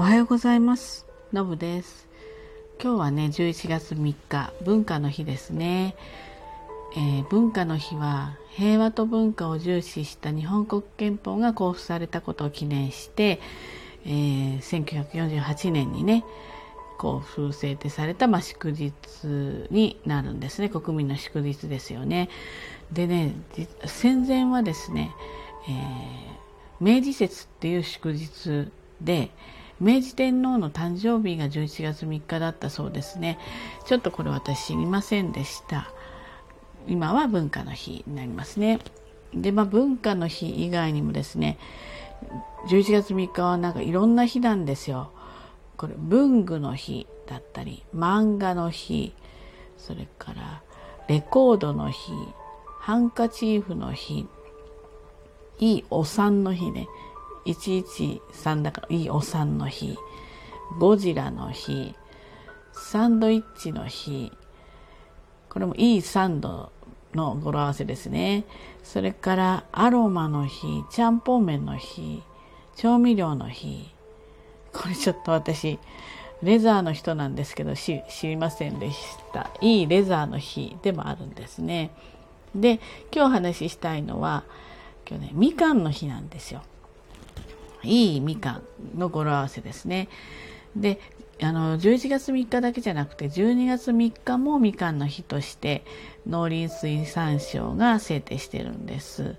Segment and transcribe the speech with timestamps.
[0.00, 1.04] おはようございます。
[1.30, 2.08] のぶです。
[2.82, 5.94] 今日はね11月3日文化の日ですね、
[6.96, 13.40] えー、文化の日は平和と文化を重視した日本国憲法が公布されたことを記念して、
[14.06, 16.24] えー、1948年にね
[16.96, 18.94] 交付制定された、まあ、祝日
[19.70, 20.70] になるんですね。
[20.70, 22.30] 国民の祝日ですよね。
[22.90, 23.34] でね
[23.84, 25.14] 戦前はですね、
[25.68, 28.72] えー、明治節っていう祝日
[29.02, 29.28] で
[29.80, 33.38] 明治天皇の誕生日が11月3日だったそうですね。
[33.86, 35.90] ちょっとこれ私知りませんでした。
[36.86, 38.78] 今は文化の日になりますね。
[39.32, 41.58] でまあ文化の日以外にもですね
[42.68, 45.12] 11月3日はなんかいろんな日なんですよ。
[45.76, 49.14] これ文具の日だったり漫画の日
[49.78, 50.62] それから
[51.08, 52.12] レコードの日
[52.80, 54.26] ハンカチーフの日
[55.58, 56.86] いいお産の日ね。
[57.46, 59.96] 113だからいいお産の日。
[60.78, 61.94] ゴジラの日。
[62.72, 64.32] サンドイッチの日。
[65.48, 66.72] これもいいサンド
[67.14, 68.44] の語呂合わせですね。
[68.82, 70.84] それからアロマの日。
[70.90, 72.22] ちゃんぽん麺の日。
[72.76, 73.92] 調味料の日。
[74.72, 75.78] これちょっと私
[76.42, 78.98] レザーの人なんですけど知りませんでし
[79.32, 79.50] た。
[79.60, 81.90] いいレザーの日でもあるんですね。
[82.54, 82.80] で
[83.14, 84.44] 今日お話ししたいのは
[85.08, 86.62] 今日ねみかんの日なんですよ。
[87.82, 88.60] いいみか
[88.94, 90.08] んの語呂合わせですね。
[90.76, 91.00] で
[91.42, 95.84] あの11月3日だけじゃなくて12月3日もみかんの日として
[96.26, 99.36] 農林水産省が制定してるんです。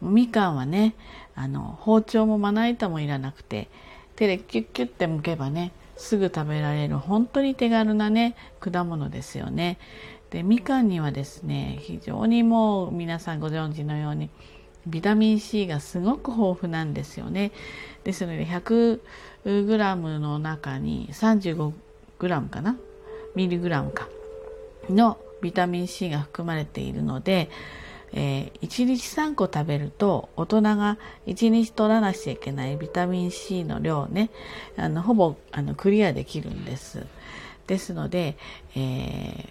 [0.00, 0.94] みかんはね
[1.34, 3.68] あの包丁もまな板もいらなくて
[4.16, 9.78] 手でキュッキュッて剥けばねすぐ食べられる本当に手軽なね果物ですよね。
[10.30, 14.30] でみかんにはですね非常にもう皆さんご存知のように
[14.86, 17.52] ビタミン C がすごく豊富なんですよね。
[18.04, 22.76] ですので 100g の中に 35g かな？
[23.34, 24.08] ミリグラムか
[24.88, 27.48] のビタミン C が含まれているので、
[28.12, 34.30] えー、1日3個食べると大人が1日取らなきゃいけないビタミン C の量ね
[34.76, 37.06] あのほぼあのクリアできるんです。
[37.66, 38.36] ですので、
[38.74, 39.46] えー、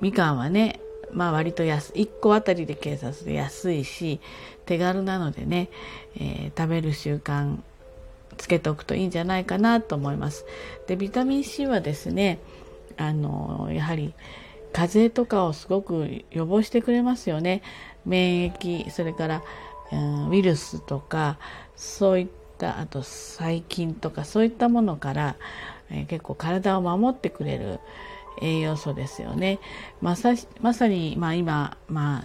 [0.00, 0.80] みかんはね
[1.12, 4.20] まあ割と安1個あたりで計算すると安いし
[4.66, 5.68] 手軽なのでね、
[6.16, 7.58] えー、食べる習慣
[8.36, 10.46] つけておくといいんじゃないかなと思います。
[10.86, 12.38] でビタミン C はですね
[12.96, 14.14] あのやはり
[14.72, 17.62] 風邪とかをすごく予防してくれますよね。
[18.04, 19.42] 免疫それから、
[19.92, 21.38] うん、ウイルスとか
[21.76, 22.28] そういっ
[22.58, 25.36] たあと細菌とかそういったものから、
[25.90, 27.80] えー、結構体を守ってくれる
[28.40, 29.58] 栄養素ですよね。
[30.00, 32.24] まさまさに、まあ、今、まあ、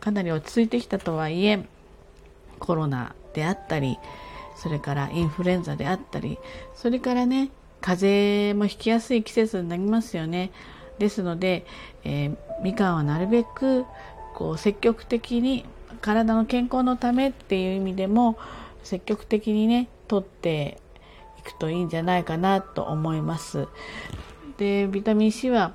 [0.00, 1.64] かなり落ち着いてきたとはいえ
[2.58, 3.98] コロナであったり
[4.56, 6.38] それからインフルエンザであったり
[6.74, 7.50] それからね
[7.80, 10.52] 風邪もひきやすい季節になりますよね。
[10.98, 11.66] ですので、
[12.04, 13.84] えー、みかんはなるべく
[14.34, 15.64] こう積極的に
[16.00, 18.38] 体の健康のためっていう意味でも
[18.82, 20.78] 積極的にね取って
[21.38, 23.66] いくといいんじゃないかなと思います。
[24.62, 25.74] でビタミン C は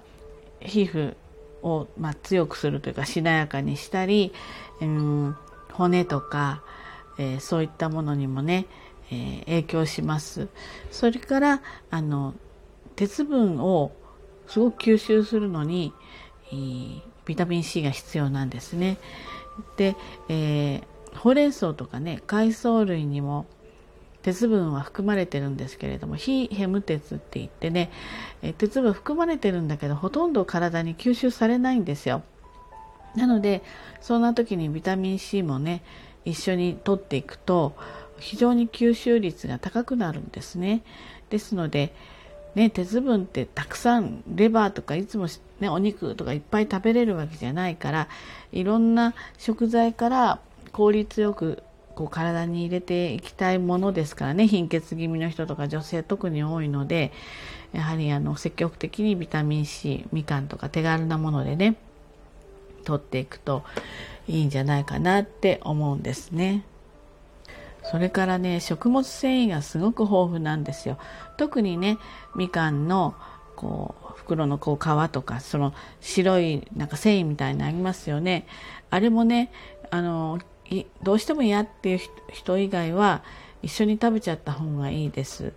[0.61, 1.15] 皮膚
[1.61, 4.31] を、まあ、強くするというかしなやかにしたり、
[4.79, 5.35] うん、
[5.73, 6.63] 骨とか、
[7.17, 8.65] えー、そういったものにもね、
[9.11, 10.47] えー、影響します。
[10.89, 12.33] それからあの
[12.95, 13.91] 鉄分を
[14.47, 15.91] すごく吸収するのに、
[16.53, 18.99] えー、ビタミン C が必要なんですね。
[19.75, 19.97] で、
[20.29, 20.81] え、
[21.13, 23.47] ほうれん草とかね海藻類にも
[24.27, 27.89] 鉄分は含まれてるんですけれども非ヘム鉄って言ってね
[28.41, 32.23] え鉄分含まれてるんだけどほとんど体に吸収されないんですよ。
[33.15, 33.63] なので
[34.01, 35.81] そんな時にビタミン C もね
[36.25, 37.73] 一緒に取っていくと
[38.19, 40.83] 非常に吸収率が高くなるんですね。
[41.29, 41.93] ですので
[42.53, 45.27] ね、鉄分ってたくさんレバーとかいつも、
[45.61, 48.07] ね、お肉とかいっぱい食べれるわけじゃないから
[48.51, 50.39] いろんな食材から
[50.73, 51.63] 効率よく
[51.97, 57.11] こう体に入れていきたいものですからね貧血気味の人とか女性特に多いので
[57.73, 61.75] やはりあの積極的にビタミン C みかんとか手軽なものでね
[62.83, 63.63] 取っていくと
[64.27, 66.63] いいんじゃないかなって思うんですね。
[67.83, 70.99] それからね食物繊維がすごく豊富なんですよ。
[71.35, 71.97] 特にね
[72.35, 73.15] みかんの
[73.55, 78.45] こう袋のこう皮とかその白いなんか繊維みたいなのありますよね。
[78.91, 79.51] あれもね
[79.89, 80.39] あの
[81.03, 81.99] どうしても嫌っていう
[82.31, 83.23] 人以外は
[83.63, 85.53] 一緒に食べちゃった方がいいです。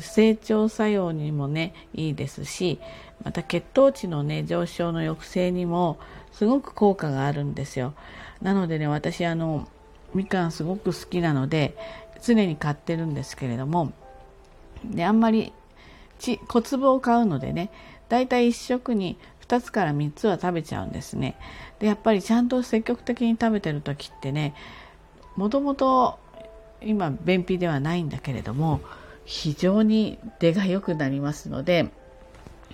[0.00, 2.80] 成長作用にもねいいですし
[3.24, 5.98] また血糖値のね上昇の抑制にも
[6.32, 7.94] すごく効果があるんですよ。
[8.40, 9.68] なのでね私あの
[10.14, 11.76] みかんすごく好きなので
[12.22, 13.92] 常に買ってるんですけれども
[14.84, 15.52] であんまり
[16.18, 17.70] ち小粒を買うのでね
[18.08, 19.16] だいたい1食に
[19.52, 21.36] 2つから3つは食べちゃうんですね
[21.78, 24.54] でやっぱりちゃんと積極的に食べてる時ってね
[25.36, 26.18] もともと
[26.80, 28.80] 今便秘ではないんだけれども
[29.24, 31.90] 非常に出が良くなりますので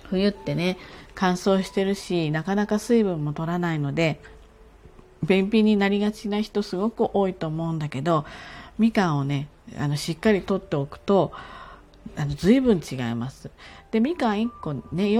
[0.09, 0.77] 冬ってね
[1.15, 4.21] 乾燥してるしなかなか水分も取らないので
[5.23, 8.25] 便秘になりがちな人すごく多いと思うんだけど
[8.77, 11.33] みかんをねあのしっかりとっておくと
[12.15, 13.51] あの随分違います。
[13.91, 15.11] でみかん1個ね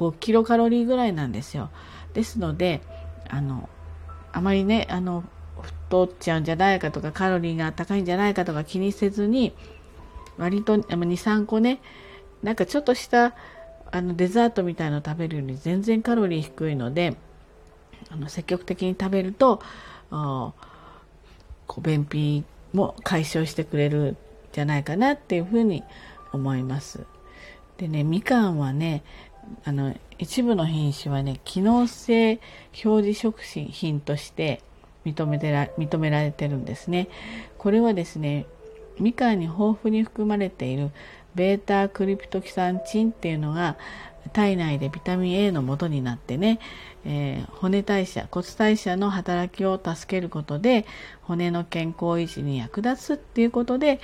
[0.00, 1.70] 5キロカロリーぐらいなんですよ。
[2.14, 2.80] ですので
[3.28, 3.68] あの
[4.32, 5.24] あまりねあの
[5.62, 9.52] 太っちゃうんじゃないかとかカロリーが高いんじゃないかとか気にせずに
[10.38, 11.80] 割と23個ね
[12.42, 13.34] なんかちょっとした
[13.92, 17.16] あのデザートみたいの食べるより全然カロリー低いので
[18.08, 19.60] あの積極的に食べると
[20.10, 20.54] こ
[21.78, 24.16] う便秘も解消してくれるん
[24.52, 25.84] じゃないかなっていうふうに
[26.32, 27.04] 思います。
[27.76, 29.02] でねみかんはね
[29.64, 32.40] あの一部の品種はね機能性
[32.84, 34.62] 表示食品として
[35.04, 37.08] 認めてら認められてるんですね。
[37.58, 38.46] これはですね
[38.98, 40.90] みかんに豊富に含まれている
[41.34, 43.76] ベータクリプトキサンチンっていうのが
[44.32, 46.60] 体内でビタミン A の元になってね、
[47.04, 50.86] えー、骨代謝骨代謝の働きを助けることで
[51.22, 54.00] 骨の健康維持に役立つっていうことで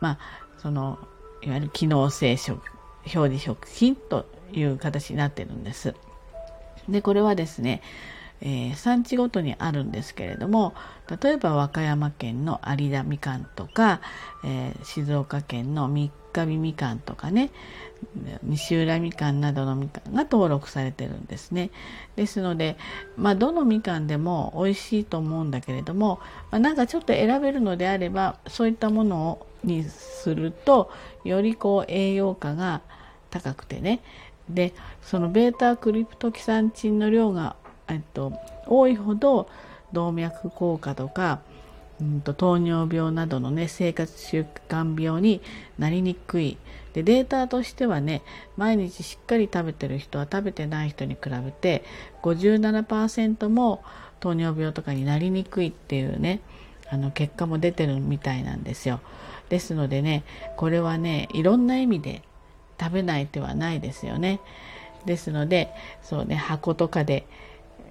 [0.00, 0.18] まあ
[0.58, 0.98] その
[1.42, 2.60] いわゆる機能性食
[3.06, 5.94] 表示食品という形になってるんです。
[6.88, 7.82] でこれはですね
[8.44, 10.74] えー、産地ごとにあるんですけれども
[11.22, 14.00] 例えば和歌山県の有田みかんとか、
[14.44, 17.50] えー、静岡県の三日日みかんとかね
[18.42, 21.70] 西浦みかんなどのみかんが登録されてるんですね。
[22.16, 22.76] ですので、
[23.16, 26.18] まあ、どのみかんでも美味しいと思うんだけれども、
[26.50, 30.90] まあ、なんかちょっと選べるのであればそういったものをにすると
[31.24, 32.82] よりこう栄養価が
[33.30, 34.00] 高くてね。
[34.48, 37.56] でそのベータクリプトキサンチンの量が
[37.88, 38.32] えっと、
[38.66, 39.48] 多いほど
[39.92, 41.40] 動脈硬化とか、
[42.00, 45.42] うんと、糖尿病などのね生活習慣病に
[45.78, 46.56] なりにくい。
[46.94, 48.22] でデータとしてはね
[48.56, 51.84] 毎日しっかり食べてる人は食べてない人に比べて
[52.22, 53.82] 57%も
[54.20, 56.40] 糖尿病とかになりにくいっていうね
[56.92, 59.00] あの結果も出てるみたいなんですよ。
[59.48, 60.24] ですのでね
[60.56, 62.22] これはねいろんな意味で
[62.78, 64.40] 食べない手はないですよね。
[65.06, 65.72] ですので
[66.02, 67.26] そうね箱とかで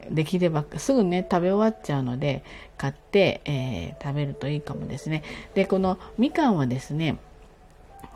[0.10, 2.44] できればすぐね食べ終わっちゃうので
[2.78, 5.24] 買って、えー、食べるといいかもですね。
[5.56, 7.18] でこのみかんはですね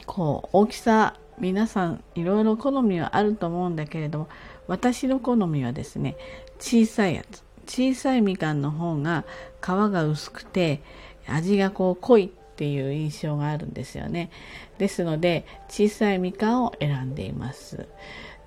[0.05, 4.27] こう大きさ皆さんいろいろ好みはあると思うんだけれども
[4.67, 6.15] 私の好みはですね
[6.59, 9.25] 小さいやつ小さいみかんの方が
[9.61, 10.81] 皮が薄くて
[11.27, 14.31] 味がこう濃いっていう印象があるんですよね
[14.77, 17.87] ですので小さいみかんを選んでいます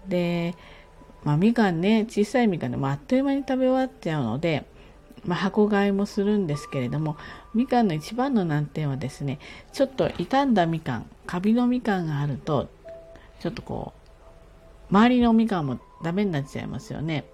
[0.06, 0.54] で
[1.24, 4.64] まあ、みかんね小さいみかんでもあっという間に食べ終わっちゃうので、
[5.24, 7.16] まあ、箱買いもするんですけれども
[7.54, 9.38] みかんの一番の難点はですね
[9.72, 12.68] ちょっと傷んだみかんカビのみかんがあると
[13.40, 13.92] ちょっとこ
[14.90, 17.24] う周りのみかんもダメになっちゃいますよね。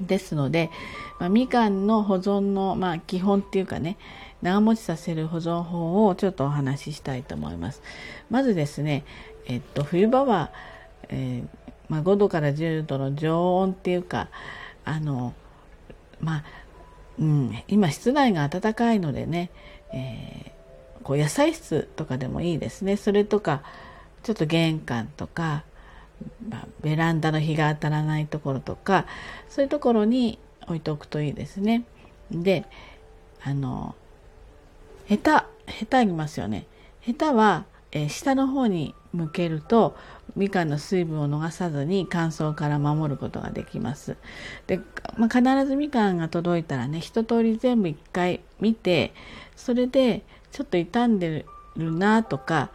[0.00, 0.70] ですので、
[1.18, 3.96] まあ、みかんの保存の、まあ、基本っていうかね
[4.42, 7.82] 長持ちさせる保存法をちょっとお話ししたいと思います。
[8.30, 9.04] まずですね、
[9.46, 10.52] えっと、冬場は、
[11.08, 14.28] えーまあ、5度から10度の常温っていうか
[14.84, 15.34] あの
[16.20, 16.44] まあ、
[17.18, 19.50] うん、今室内が暖かいのでね、
[19.92, 23.62] えー、こう野菜室とかでもいいですねそれとか
[24.22, 25.62] ちょっと玄関とか、
[26.48, 29.06] まあ、ベランダの日が当たらないところとか
[29.48, 31.84] そういうところに置いておくといいですね。
[32.30, 32.64] で
[33.42, 33.94] あの
[35.06, 36.66] ヘタヘタありますよね。
[37.00, 39.96] ヘタは、え、下の方に向けると
[40.34, 44.16] みかんの水分を逃さずに乾燥から守ることができます。
[44.66, 44.80] で、
[45.16, 49.14] まあ、必ずみかんが届いたらね一通り全部一回見て
[49.54, 51.46] それでちょっと傷んで
[51.76, 52.70] るなとか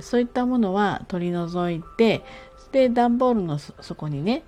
[0.00, 2.24] そういったものは取り除いて
[2.74, 4.42] で段ボールの底にね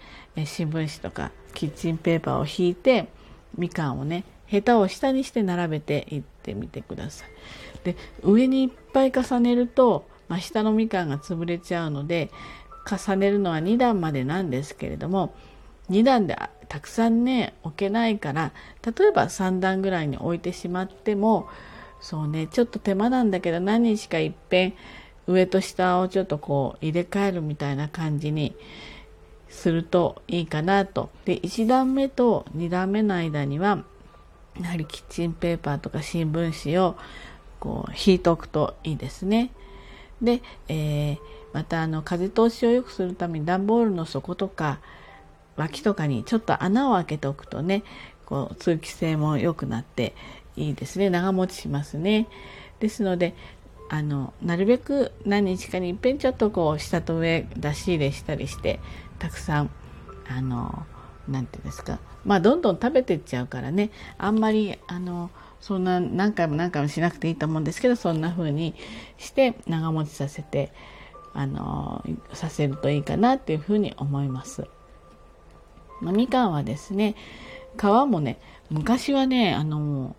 [0.45, 3.09] 新聞紙とかキッチンペーパーを引いて
[3.57, 7.29] みかんをねヘタを下にして並べていってみてください。
[7.85, 12.31] で上にいっぱい重ねるとまあ、下のみかんが潰れちゃうので
[12.89, 15.35] 重ねるのは2段までなんですけれども
[15.91, 16.37] 2段で
[16.69, 18.53] たくさんね置けないから
[18.85, 21.49] 例えば3段ぐらいに置いてしまっても
[22.01, 24.75] そうねちょっと手間なんだけど何日かいっぺん
[25.27, 28.55] 上と下をちょっとこう入れ替えるみたいな感じに
[29.49, 31.11] するといいかなと。
[31.25, 33.85] で1段目と2段目の間には
[34.61, 36.97] やはりキッチンペーパーとか新聞紙を
[37.61, 39.51] こう引いておくといいですね。
[40.23, 41.19] で、えー、
[41.53, 44.81] またあの風通しを良くするために段ボールの底とか
[45.57, 47.83] 脇とかにちょっと穴を開けておくとね
[48.25, 50.15] こう通気性も良くなって
[50.57, 52.29] いいですね長持ちしますね
[52.81, 53.35] ですので
[53.89, 58.81] あのなるべく何日かにいっぺんちょっとこう下と上出し入れしたりして
[59.19, 59.71] たくさん
[60.29, 60.85] あの
[61.29, 68.75] 何て言うんですかまあどんどん食べてっちゃうからねあんまりあのそんな何回も何回もしなくていいと思うんですけどそんな風に
[69.19, 70.73] して長持ちさせて
[71.33, 74.67] あのさせるといいかなっていうふうに思います。
[76.01, 77.15] まあ、みかんはですね
[77.79, 78.39] 皮もね
[78.71, 80.17] 昔はねあの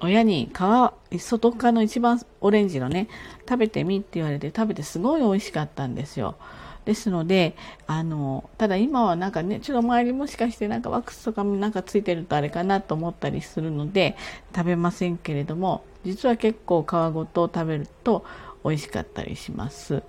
[0.00, 3.08] 親に皮外側の一番オレンジのね
[3.48, 6.36] 食べてみって言われて食べてすごい美味しかったんですよ。
[6.84, 14.16] ですのであのただ今はなんかねちょっと周りもしかしてなんかワックスとかもなんかついてるとあれかなと思ったりするので
[14.56, 18.24] 食べませんけれども実は結構皮ごと食べると
[18.64, 20.02] 美味しかったりします。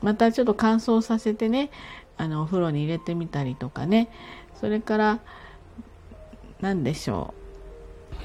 [0.00, 1.70] またちょっと乾燥させてね
[2.16, 4.08] あのお風呂に入れてみたりとかね
[4.60, 5.20] それから
[6.60, 7.34] 何でしょ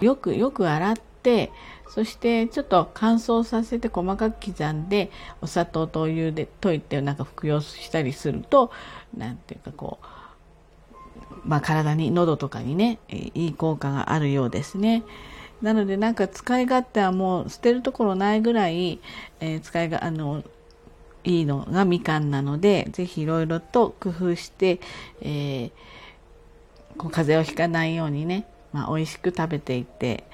[0.02, 0.96] うよくよく洗っ
[1.28, 1.52] て
[1.90, 8.72] そしてちょっと乾燥させて細かく刻んでお砂糖とお湯で溶いてなんか服用したりすると
[9.18, 10.06] 何ていうかこう
[11.44, 15.04] まあ体に喉とかにねいい効果があるようですね。
[15.62, 19.00] なのでなんか使い勝手はもう捨てるところないぐらい、
[19.40, 20.44] えー、使いがあの
[21.24, 24.80] いいのがみかんなので是非いろいろと工夫して、
[25.22, 25.72] えー、
[26.98, 30.26] こう風邪をひかないようにね、まあ、美味しく食べていって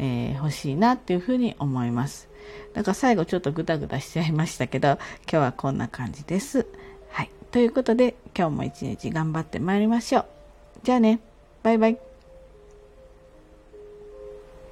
[0.00, 2.28] えー、欲しいなっていうふうに思います。
[2.72, 4.98] だから最後ちょっとグダグダしちゃいましたけど、今
[5.32, 6.66] 日はこんな感じです。
[7.10, 7.30] はい。
[7.52, 10.26] ということで、今日も一日頑張ってまいりましょう。
[10.82, 11.20] じゃあね、
[11.62, 12.09] バイバイ。